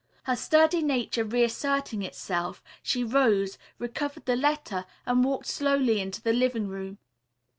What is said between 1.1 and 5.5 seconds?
reasserting itself, she rose, recovered the letter and walked